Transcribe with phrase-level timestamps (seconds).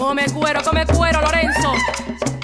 [0.00, 2.39] Come cuero, come cuero, Lorenzo.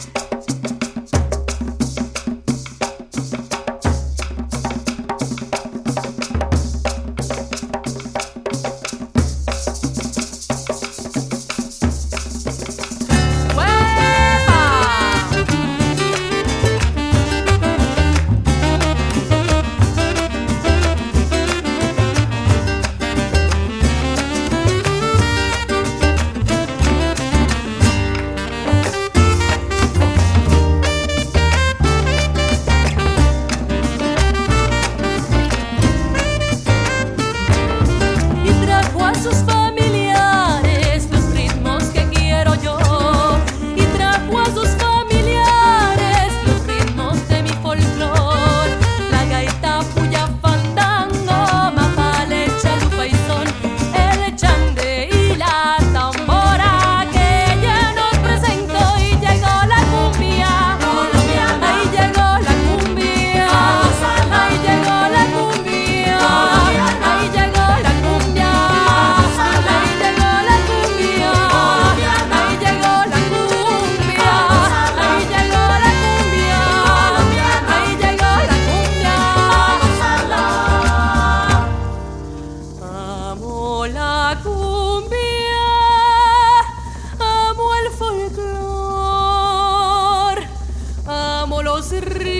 [92.06, 92.35] Arriba.